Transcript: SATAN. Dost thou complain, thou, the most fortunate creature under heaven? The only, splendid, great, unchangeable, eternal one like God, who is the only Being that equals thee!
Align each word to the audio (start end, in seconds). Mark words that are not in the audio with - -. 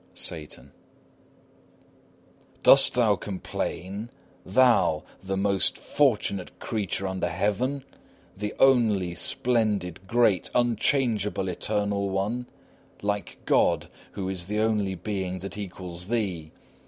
SATAN. 0.15 0.71
Dost 2.63 2.95
thou 2.95 3.15
complain, 3.15 4.09
thou, 4.43 5.03
the 5.23 5.37
most 5.37 5.77
fortunate 5.77 6.57
creature 6.59 7.05
under 7.07 7.29
heaven? 7.29 7.83
The 8.35 8.55
only, 8.57 9.13
splendid, 9.13 9.99
great, 10.07 10.49
unchangeable, 10.55 11.49
eternal 11.49 12.09
one 12.09 12.47
like 13.03 13.37
God, 13.45 13.89
who 14.13 14.27
is 14.27 14.45
the 14.47 14.57
only 14.57 14.95
Being 14.95 15.37
that 15.37 15.55
equals 15.55 16.07
thee! 16.07 16.49